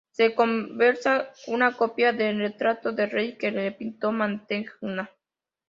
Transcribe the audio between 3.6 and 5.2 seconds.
pintó Mantegna.